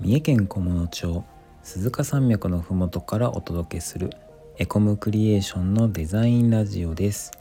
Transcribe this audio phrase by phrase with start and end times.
[0.00, 1.24] 三重県菰野町
[1.62, 4.08] 鈴鹿山脈のふもとからお届けする
[4.56, 7.32] エコムクリエーションのデザインラジオです。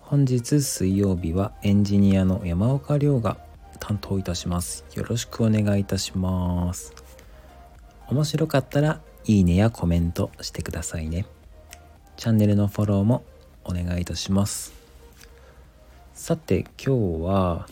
[0.00, 3.38] 本日水曜日はエンジニアの山岡亮が
[3.80, 4.84] 担当いたします。
[4.96, 6.92] よろしくお願いいたします。
[8.08, 11.24] 面白かったらいいねやコメントしてくださいね。
[12.18, 13.24] チャンネルのフォローも
[13.64, 14.74] お願いいたします。
[16.12, 17.66] さて今日は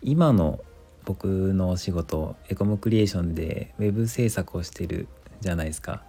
[0.00, 0.60] 今の
[1.04, 5.06] 僕のお仕事エコムクリエーションでウェブ制作をしてる
[5.40, 6.02] じゃないですか。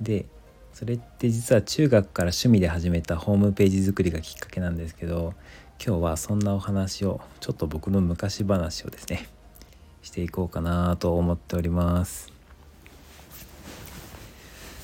[0.00, 0.26] で
[0.72, 5.34] それって実は中学から趣味で始めたホームページ作りがきっかけなんですけど
[5.84, 9.28] 今日はそんなお話をちょっと僕の昔話をですね
[10.02, 12.32] していこうかなと思っております。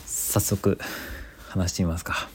[0.06, 0.78] 早速
[1.48, 2.28] 話してみますか。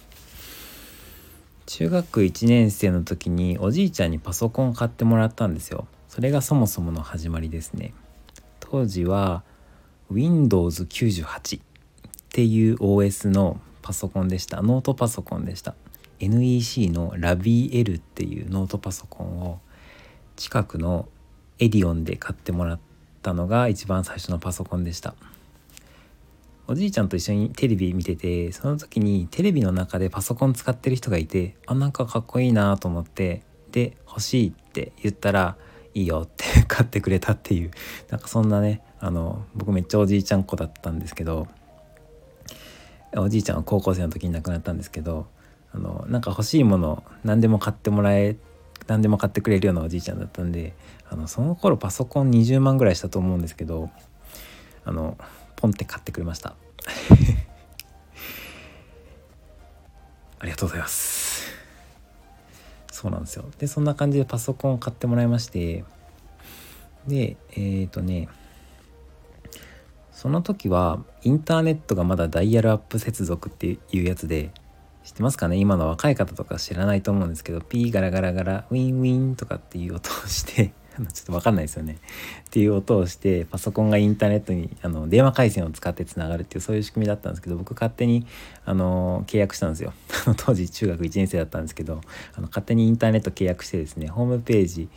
[1.66, 5.88] 中学1年生の時におじいちゃんにパソコンを買ってもらったんですよ。
[6.16, 7.94] それがそもそもの始まりですね。
[8.62, 9.44] 当時は
[10.14, 11.62] Windows98 っ
[12.30, 14.62] ていう OS のパソコンでした。
[14.62, 15.76] ノートパソコンでした。
[16.22, 19.60] NEC の LaViEL っていうノートパソコンを
[20.38, 21.10] 近くの
[21.60, 22.80] エディオンで買ってもらっ
[23.22, 25.16] たのが一番最初のパソコンでした。
[26.68, 35.58] おじいちゃんと一緒にテレビ見ててその時にテレビの中でパソコン使ってる人がいてあなんかかっこいいなと思ってで欲しいって言ったら
[35.96, 37.72] いいよって買ってくれたっていう。
[38.10, 41.48] なんかそんなねあの僕めっちゃおじいちゃん子だったんですけど
[43.16, 45.28] おじいちゃんは高校生の時に亡くなったんですけど
[45.74, 48.36] あのなんか欲しいもの何でも買ってもらえ
[48.88, 50.74] 何でも買ってくれるようなおじいちゃんだったんで
[51.10, 53.90] あのその頃パソコン20万ぐらいしたと思うんですけど
[54.84, 55.18] あの
[55.56, 56.56] ポンって買ってくれました。
[60.40, 61.25] ありがとうございます。
[63.06, 63.46] そうなんですよ。
[63.60, 65.84] でそんな感じでパソコンを買ってもらいまして
[67.06, 68.28] でえっ、ー、とね
[70.12, 74.50] その時はインターネットがまだダイヤルアップ接続っていうやつで
[75.04, 75.58] 知ってますかね？
[75.58, 82.00] 今の若い方とか知らないと思うんですけどピーガラガラガラウィンウィンとかっていう音をして ちょっと分かんないですよね。
[82.48, 88.26] っていう音をしてパソコンがインターネットにあの電話回線を使ってつながるっていうそういう仕組みだったんですけど僕勝手に
[88.66, 89.94] あの契約したんですよ。
[90.28, 92.02] の当時中学1年生だったんですけど
[92.36, 94.90] あの勝手にインターネット契約してですねホームページ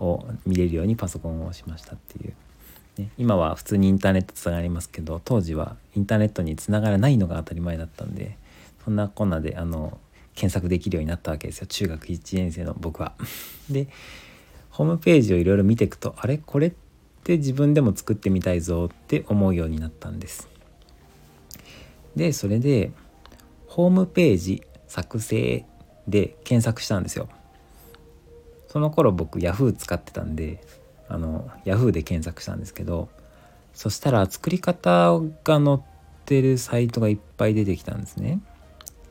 [0.00, 2.34] を見れるようにパソコンをしましたっていう。
[2.98, 8.38] ね、今は普通にインターネットつながりますけど当時はインターネットにつながらないのが当たり前だったんで
[8.84, 9.98] そんなこんなであの
[10.34, 13.12] 検索できるようになったわけですよ中学1年生の僕は。
[13.70, 13.88] で
[14.70, 16.38] ホームページをいろいろ見ていくとあれ？
[16.38, 16.72] これっ
[17.24, 20.48] て自分でも作ってみたいぞって思うようになったんです。
[22.14, 22.92] でそれで
[23.76, 25.66] ホームページ作成
[26.08, 27.28] で検索したんですよ。
[28.68, 30.62] その頃僕 Yahoo 使ってたんで
[31.10, 33.10] あの Yahoo で検索したんですけど
[33.74, 35.78] そしたら作り方が載っ
[36.24, 38.40] てるサイトがいっぱい出てきたんですね。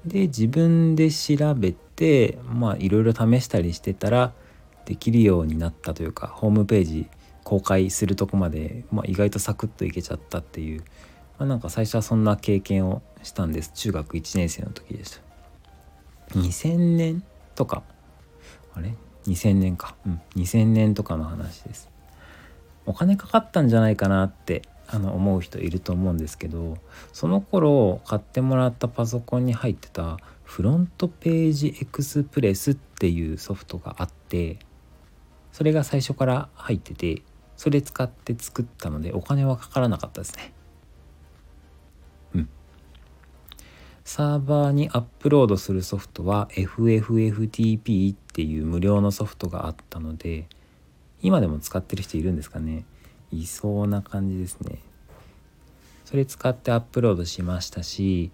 [0.04, 4.34] で自分で調べてまあいろいろ試したりしてたら
[4.86, 7.08] できるようになったというかホームページ
[7.44, 10.84] 公開するとこまで、まあ、意外とサクッといけちゃったっていう、
[11.38, 13.72] まあ、なんか最初はそんな経験をしたんです。
[13.74, 16.38] 中学1年生の時でした。
[16.40, 17.24] 2000年
[17.56, 17.84] とか。
[18.74, 18.94] あれ
[19.28, 19.96] ？2000年か。
[20.06, 20.22] うん。
[20.36, 21.90] 2000年とかの話です。
[22.86, 26.78] お金かかったんじゃないかなってあの思う人いると思うんですけど
[27.12, 34.60] その頃買ってもらったパソコンに入ってたフロントページエクスプレスっていうソフトがあって
[35.52, 37.24] それが最初から入ってて
[37.58, 40.54] それ使って作ったのでお金はかからなかったですね。
[44.16, 50.48] サーバーにアップロードするソフトは FFFTP っていう無料のソフトがあったので
[51.22, 52.86] 今でも使ってる人いるんですかね？
[53.34, 54.80] いそうな感じですね。
[56.06, 58.32] それ使ってアップロードしましたし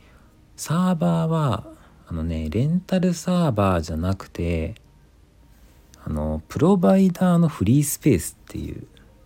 [0.55, 1.65] サーバーは
[2.07, 4.75] あのねレンタルサーバーじゃなくて
[6.05, 8.85] あのプロバイダーのフリースペースっていう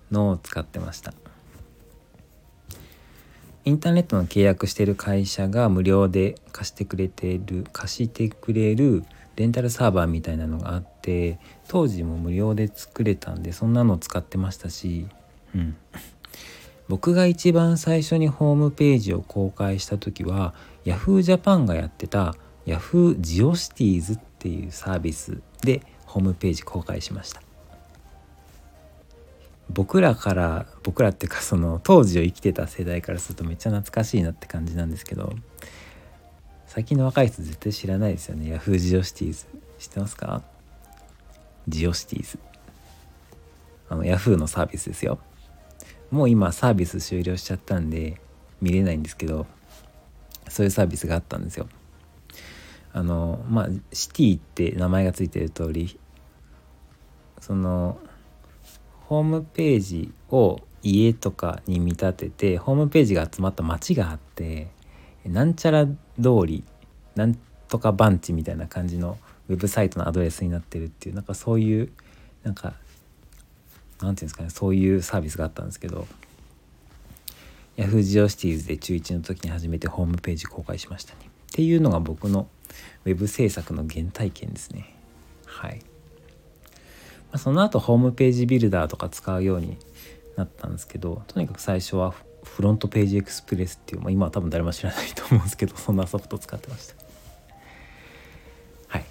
[0.10, 1.14] のを使ってました。
[3.66, 9.04] インターネットの契約してる会社が無料で貸してくれてる貸してくれる
[9.36, 15.08] レンタルサーバーみたいなのがあって当時も無料で作れたんでそんなの使ってましたし、
[15.56, 15.76] うん、
[16.88, 20.54] 僕が一番最初にホームページを公開した時は
[20.86, 21.24] Yahoo!
[21.24, 22.36] ジャパンがやってた
[22.68, 23.20] Yahoo!
[23.20, 27.42] ジオシティーズっていうサービスでホームページ公開しました
[29.70, 35.34] 僕らから僕らっていうかその当時を生きてた世代からするとめっちゃ懐かしいなって感じなんですけど
[36.68, 38.54] 最近の若い人絶対知らないですよね。
[38.56, 39.46] Yahoo ジオシティーズ。
[39.80, 40.44] 知ってますか？
[41.68, 42.40] ジオシティーズ。
[43.90, 45.20] あの Yahoo のサービスですよ。
[46.12, 48.22] もう今サービス終了しちゃったんで
[48.62, 49.48] 見れないんですけど
[50.48, 51.68] そういうサービスがあったんですよ。
[52.94, 56.00] あのまあシティって名前が付いてる通り
[57.42, 58.00] その
[59.08, 64.68] ホームページを家とかに見立ててホームページが集まった街があって
[65.26, 65.94] なんちゃら通
[66.46, 66.64] り
[67.16, 67.36] なん
[67.68, 69.18] とか番地みたいな感じの
[69.50, 71.92] ウェブサイトのアドレスになってるっていうなんかそういう
[72.44, 72.74] なんか
[74.02, 76.08] なんていうんですかねそういうサービスがあったんですけど
[77.78, 78.02] Yahoo!
[78.02, 81.20] ジオシティーズで中1の時に初めてホームページ公開しましたね。
[81.26, 82.48] っていうのが僕の
[83.06, 84.96] ウェブ制作の原体験ですね。
[85.46, 85.82] はい、
[87.38, 89.78] その後ホームページビルダーとか使うように
[90.36, 96.96] なったんですけどとにかく最初はフロントページエクスプレスっていう、まあ、今は多分誰も知らないと思うんですけどそんなソフト使ってました。
[98.88, 99.06] はい。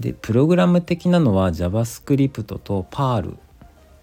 [0.00, 3.36] でプログラム的なのは JavaScript と Perl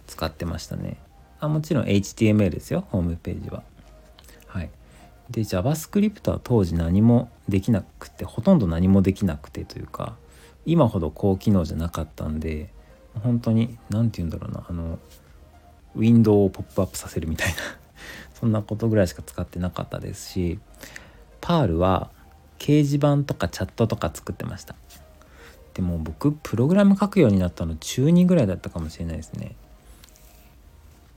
[0.05, 0.97] 使ってましたね。
[1.39, 3.63] あもちろん HTML ですよホームページは。
[4.47, 4.69] はい。
[5.29, 10.15] で JavaScript は当時何もできなくてほとんど何もできなくてというか
[10.67, 12.69] 今ほど高機能じゃなかったんで
[13.23, 14.99] 本当に何て言うんだろうなあの
[15.95, 17.55] ウィンドウをポップアップさせるみたいな
[18.37, 20.59] そんなことぐらいしか使ってなかったですし
[21.39, 22.11] パールは
[22.59, 24.75] 掲示板とかチャットとか作ってました。
[25.73, 29.55] でも僕プログラム書くようになったの中2ぐらいだったかもしれないですね。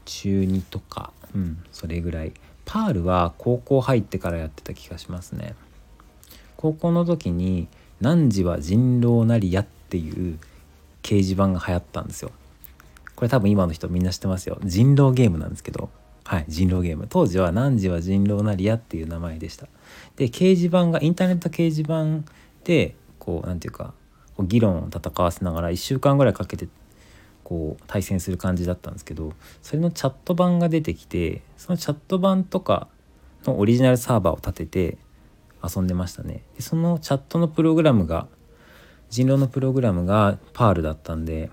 [0.04, 2.32] 中2とかうんそれぐらい。
[2.66, 5.54] パールは高校入ってからやってた気がしますね。
[6.56, 7.68] 高校の時に
[8.00, 10.38] 「汝は人狼なりや」っていう
[11.02, 12.30] 掲示板が流行ったんですよ。
[13.16, 14.58] これ多分今の人みんな知ってますよ。
[14.64, 15.90] 人狼ゲームなんですけど。
[16.24, 17.06] はい人狼ゲーム。
[17.08, 19.66] 当時は何時は人狼なりやっていう名前でした。
[20.16, 22.24] で掲示板がインターネット掲示板
[22.64, 23.94] でこう何て言うか
[24.36, 26.68] こう議論を戦わせながら1週間ぐらいかけて
[27.42, 32.86] こう対戦する感じだったんですけどそれのチャット版が出てきてそのチャット版とか
[33.44, 34.98] のオリジナルサーバーを立てて
[35.62, 36.42] 遊んでましたね。
[36.56, 38.26] でそのチャットのプログラムが
[39.10, 41.50] 人狼のプログラムがパールだったんで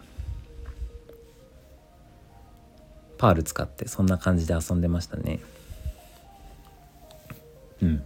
[3.18, 5.39] パール使ってそんな感じで遊んでましたね。
[7.81, 7.95] うん。
[7.98, 8.01] っ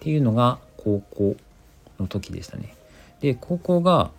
[0.00, 1.36] ていうのが高校
[1.98, 2.74] の時でしたね。
[3.20, 4.10] で高校が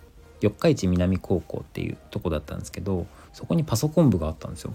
[0.42, 4.74] 四日市南高校っていうとこだったんですけどそこにパソコン部があったんですよ。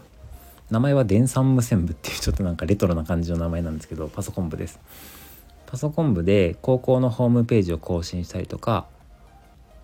[0.70, 4.78] 名前は電算無線部っていうちょっとなんかレトロな感じの名前なんですけどパソコン部です。
[5.70, 8.87] パソコン部で高校のホームページを更新したりとか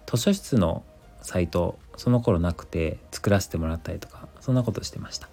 [0.07, 0.83] 図書室の
[1.21, 5.29] サイトその頃なくて作らせてもらったりとかそんなことしてました。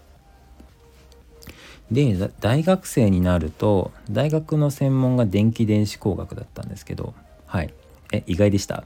[1.89, 7.13] で大学生になると大学の専門が電気電子工学だったんですけど
[7.45, 7.73] はい。
[8.11, 8.83] え意外でした？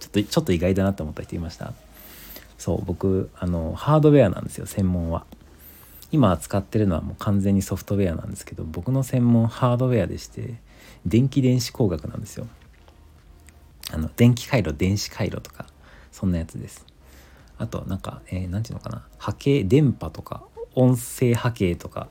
[0.00, 1.72] ちょっとちょっと意外だなと思った人いました？
[2.58, 5.24] そう僕あのハードウェアなんですよ専門は。
[6.10, 10.54] 今使ってるのはもう完全にソフトウェアなんですけど僕の専門ハードウェアでして
[11.06, 12.46] 電気電子工学なんですよ。
[13.92, 15.66] あの電気回路電子回路とか
[16.12, 16.86] そんなやつです。
[17.58, 19.06] あとなんかえー、て言うのかな。
[19.18, 20.44] 波形電波とか
[20.74, 22.08] 音声波形とか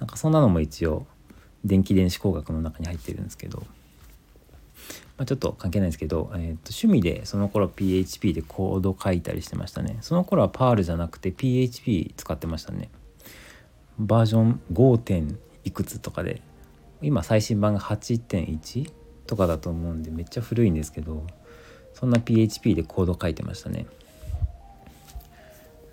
[0.00, 1.06] なんかそんなのも一応
[1.64, 3.64] 電気電子工学の中に入ってるんですけど、
[5.16, 9.98] まあ、ちょっと関係ないんですけど、えー、と趣味でその頃 PHP でコード書いたりしてましたね。
[10.00, 12.90] その頃は PARL じゃなくて PHP 使ってましたね。
[13.98, 14.98] バージョン 5.
[14.98, 16.42] 点いくつとかで
[17.04, 18.90] 今最新版が8.1
[19.26, 21.26] とかだと思うんでめっちゃ古いんですけど
[21.92, 23.86] そんな PHP でコード書いてましたね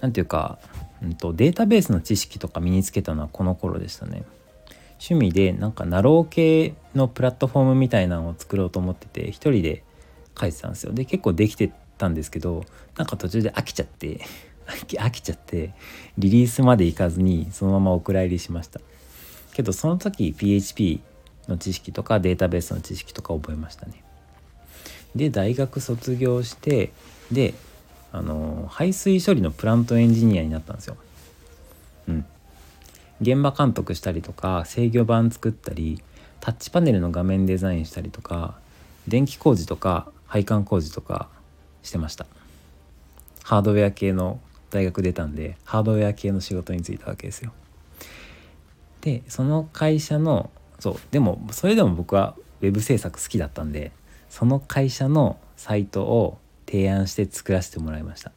[0.02, 0.58] 何ていうか、
[1.02, 4.24] うんと、データベースの知識とか身につけたのはこの頃でしたね。
[5.00, 9.84] 趣味でなんかナロー系のプラットフォームみたいなのを作ろうと思ってて一人で
[10.40, 10.94] 書いてたんですよ。
[10.94, 12.66] で結構できてたんですけど
[12.98, 14.22] なんか途中で飽きちゃって
[14.68, 15.74] 飽きちゃって
[16.18, 18.80] リリースまで行かずにそのままお蔵入りしました。
[19.54, 21.02] けどその時 PHP
[21.48, 24.04] の知識とかデータベースの知識とか覚えましたね。
[25.16, 26.92] で大学卒業して
[27.32, 27.54] で
[28.12, 30.98] あの排水処理のプラントエンジニアになったんですよ。
[32.08, 32.26] うん。
[33.22, 36.02] 現場監督したりとか制御盤作ったり
[36.40, 38.56] タッチパネルの画面デザインしたりとか
[39.08, 41.30] 電気工事とか配管工事とか
[41.84, 42.26] してました
[43.44, 44.40] ハードウェア系の
[44.72, 47.54] 大学出たんでハードウェア系の仕事に就いたわけですよ
[49.02, 53.92] でその会社のそうでもそれでも僕は web 制作好きだったんで
[54.30, 58.32] その会社のサイトを提案して作らせてもらいました。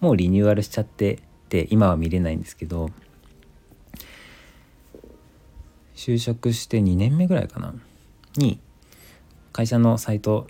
[0.00, 1.18] もうリニューアルしちゃって
[1.50, 2.90] て今は見れないんですけど
[5.94, 7.74] 就職して2年目ぐらいかな
[8.36, 8.58] に
[9.52, 10.46] 会社のサイト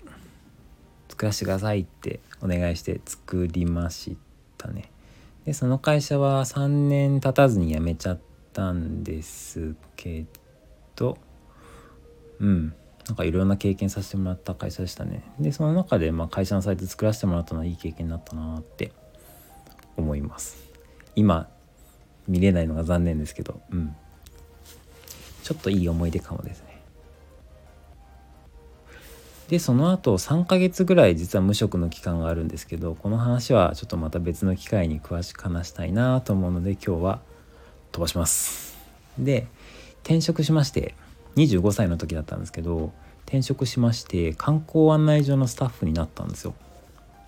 [1.09, 4.15] 作らせてくださいってお願いして作りまし
[4.57, 4.89] たね。
[5.45, 10.25] でその会社は3年経たずに辞めちゃってたんですけ
[10.95, 11.17] ど
[12.39, 12.73] うん。
[13.07, 15.23] なんかいろんな経験させてもらった会社でしたね。
[15.39, 18.91] でその中でまあ会社のサイト作らせてもらったのはいい経験になったなって
[19.97, 20.57] 思います。
[21.15, 21.49] 今
[22.27, 23.95] 見れないのが残念ですけどうん。
[25.43, 26.71] ちょっといい思い出かもですね。
[29.49, 37.21] でその後3ヶ月ぐらい実は無職の期間があるんですけどこの話はちょっとまた別の機会に詳しく話したいなと思うので今日は
[37.91, 38.77] 飛ばします。
[39.17, 39.47] で
[40.03, 40.95] 転職しまして
[41.35, 42.91] 25歳の時だったんですけど
[43.25, 46.53] 転職しまして観光案内所のスタッフになったんですよ。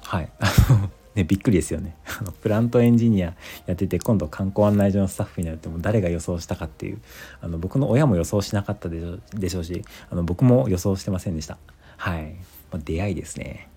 [0.02, 0.30] はい。
[1.16, 1.96] ね、びっくりですよね。
[2.42, 3.36] プラントエンジニア
[3.68, 7.02] やってて今度観光案内所のスタッフになるっても誰が予想したかっていう
[7.40, 11.58] あの僕の親も予想しなかったでしょでしょうしあの僕も予想してませんでした。
[11.98, 12.36] はい、
[12.72, 13.70] まあ、出会いですね。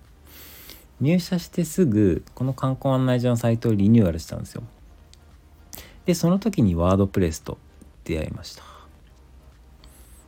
[0.99, 4.63] 入社してすぐこの観光案内所のサイトをリニューアルしたんですよ。
[6.07, 7.59] でその時にワードプレスと
[8.03, 8.63] 出会いました。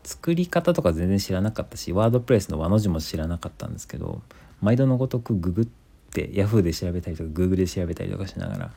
[0.03, 4.21] 作り方とか全然知らなかったしワードプレスの和の字も知らなかったんですけど
[4.59, 5.65] 毎度のごとくググっ
[6.11, 8.71] て Yahoo で調べたりとか Google で調べたりとかしながら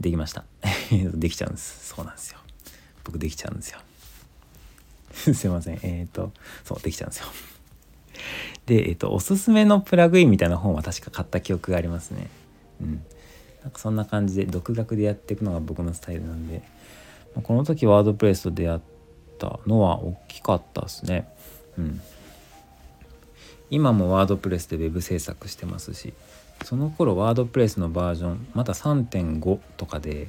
[0.00, 0.44] できました。
[1.14, 1.88] できちゃうんです。
[1.88, 2.38] そうなんですよ。
[3.04, 3.78] 僕できちゃうんですよ。
[5.34, 5.78] すいません。
[5.82, 6.32] えっ、ー、と
[6.64, 7.26] そうできちゃうんですよ。
[8.66, 12.28] で、えっ、ー、と、おすすめのプラグインみたいな本は確か買った記憶がありますね。
[12.80, 13.04] うん。
[13.64, 16.62] なんかそんな感じで、独学でやっていくのが僕のスタイルなんで、
[17.34, 18.80] まこの時ワードプレスと出会っ
[19.38, 21.28] たのは大きかったですね。
[21.76, 22.00] うん。
[23.70, 26.14] 今もワードプレスで web 制作してますし、
[26.62, 30.28] その頃ワードプレスのバージョン、まだ3.5とかで、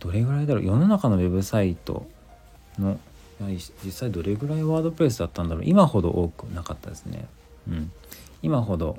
[0.00, 0.64] どれぐらいだろう？
[0.64, 2.06] 世の中のウェブサイト
[2.78, 2.98] の
[3.82, 5.64] 実際どれぐらいワードプレスだったんだろう？
[5.64, 7.26] 今ほど多くなかったですね
[7.66, 7.92] うん
[8.42, 8.98] 今ほど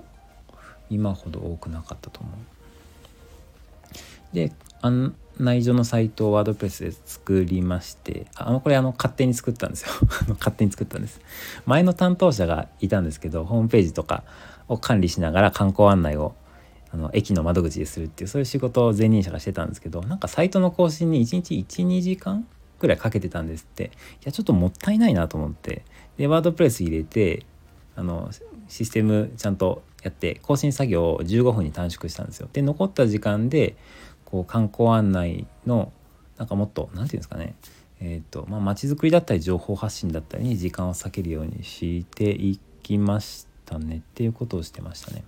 [0.90, 2.36] 今ほど多くなかったと思う。
[4.36, 4.52] で
[4.82, 9.90] 案内所のサイトをワードプレスで作りましてあのこれあの勝手に作ったんですよ。
[10.40, 11.20] 勝手に作ったんです。
[11.66, 14.24] 前の担当者がいたんですけどホームページとか
[14.68, 16.36] を管理しながら観光案内を
[16.92, 22.48] あの駅の窓口でするっていうそういう仕事を前任者がしてたんですけどなんかサイトの更新に1日12時間
[22.80, 23.86] くらいかけてたんですって。
[23.86, 23.90] い
[24.26, 25.84] やちょっともったいないなと思って。
[26.18, 27.46] でワードプレス入れて
[27.96, 28.30] あの
[28.68, 32.48] システムちゃんとやって更新作業を15分に短縮したんですよ。
[32.54, 33.76] で残った時間で
[34.24, 35.92] こう観光案内の
[36.38, 37.56] なんかもっと何て言うんですかね。
[38.00, 43.98] えっ、ー、とまあ街づくりだったり情報発信だったりに時間を割けるようにしていきましたね。
[43.98, 45.24] っていうことをしてましたね。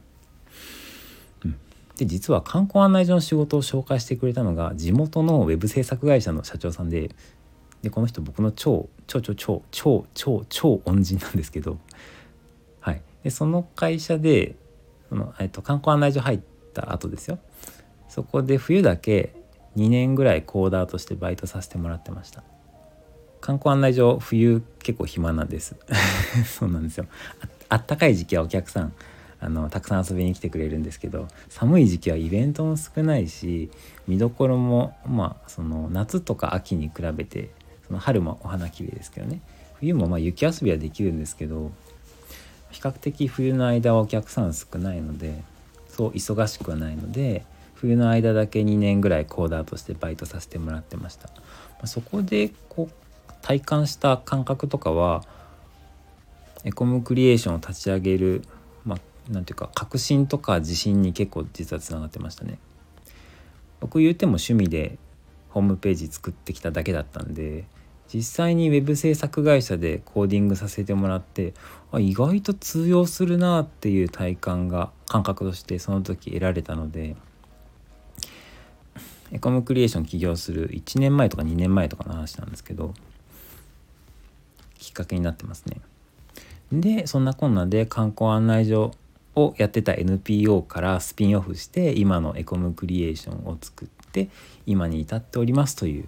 [1.43, 1.55] うん、
[1.95, 7.09] で実は観光案内所の仕事を紹介してくれたのが地元のウェブ制作会社の社長さんで
[7.81, 11.79] でこの人僕の超超超超超超超恩人なんですけど。
[12.79, 13.01] はい。
[13.23, 14.55] でその会社で
[15.09, 16.39] その、えっと、観光案内所入っ
[16.73, 17.39] た後ですよ。
[18.09, 19.35] そこで冬だけ
[19.75, 22.43] 2年ぐらいコーダーとしてバイトさせてもらってました。
[23.41, 25.75] 観光案内所冬結構暇なんです。
[26.45, 27.05] そうなんですよ。
[27.69, 28.93] あったかい時期はお客さん
[29.39, 33.69] あのたくさん遊びに来てくれるんですけど寒い時期はイベントも少ないし
[34.07, 37.51] 見どころもまあその夏とか秋に比べて
[37.85, 39.41] その春もお花綺麗ですけどね。
[39.79, 41.71] 冬もまあ雪遊びはできるんですけど
[42.71, 45.43] 比較的冬の間はお客さん少ないので
[45.89, 47.43] そう忙しくはないので
[47.75, 51.29] 冬の間だけ2年ぐらいコーダーとしてバイトさせてもらってました、
[51.85, 55.23] そこでこう体感した感覚とかは
[56.63, 58.41] エコムクリエーションを立ち上げる
[58.83, 62.57] まあ何ていうか革新とか自信に結構実はつながってましたね。
[63.79, 64.97] 僕言うても趣味で
[65.49, 67.65] ホームページ作ってきただけだったんで
[68.13, 71.53] 実際に web 制作会社でコーディングさせてもらって
[71.91, 77.15] あ意外と通用するなっていう体感が感覚としてその時得られたので
[79.31, 82.93] エコムクリエーション起業する1年前とか2年前とかの話なんですけど
[84.79, 85.81] きっかけになってますね。
[86.71, 88.91] でそんなこんなで観光案内所
[89.35, 94.29] をやってた NPO からスピンオフして今のエコムクリエーションを作って
[94.65, 96.05] 今に至っておりますという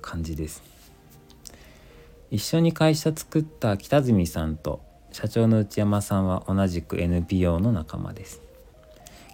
[0.00, 0.77] 感じです。
[2.30, 4.82] 一緒に会社作った北住さんと
[5.12, 8.42] 社長の内山さんは同じく NPO の仲間です。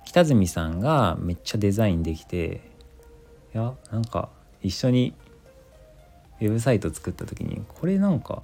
[0.05, 2.61] 北住さんがめっちゃデザインできて
[3.53, 4.29] いやなんか
[4.63, 5.15] 一緒に
[6.41, 8.43] ウェブサイト作った時にこれなんか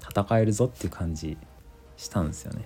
[0.00, 1.36] 戦えるぞっていう感じ
[1.96, 2.64] したんですよね。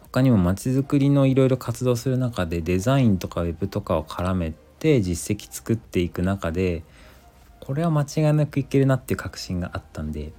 [0.00, 6.82] 他にもまちづくりのいろいろ活動する中でデザインとかウェブとかを絡めて実績作っていく中で
[7.68, 10.32] これは間違いなくいけるなっていう確信があったんで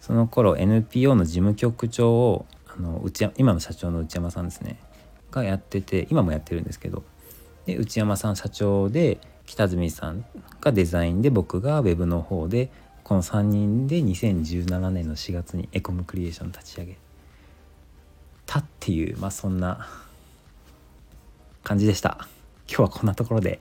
[0.00, 4.78] その頃 NPO の事務局長をあの内今の社長の内山さんですね
[5.32, 7.02] がやってて今もやってるんですけど
[7.66, 10.24] で内山さん社長で北住さん
[10.60, 12.70] がデザインで僕がウェブの方で
[13.02, 16.96] この3人で2017年の4月にエコムクリエーション立ち上げ
[18.46, 19.88] たっていうまあそんな
[21.64, 22.28] 感じでした。
[22.68, 23.58] 今日はこんなところで。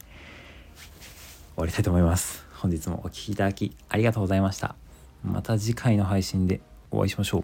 [1.57, 2.45] 終わりたいと思います。
[2.53, 4.75] 本日もお聴きいただきありがとうございました。
[5.23, 6.61] また次回の配信で
[6.91, 7.43] お会いしましょう。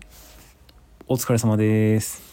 [1.08, 2.33] お疲れ様です。